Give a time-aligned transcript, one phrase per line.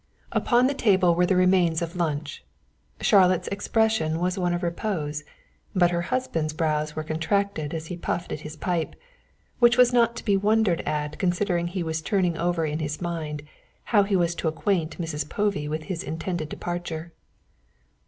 [0.31, 2.43] Upon the table were the remains of lunch.
[3.01, 5.23] Charlotte's expression was one of repose,
[5.75, 8.95] but her husband's brows were contracted as he puffed at his pipe,
[9.59, 13.43] which was not to be wondered at considering he was turning over in his mind
[13.93, 15.29] how he was to acquaint Mrs.
[15.29, 17.13] Povey with his intended departure.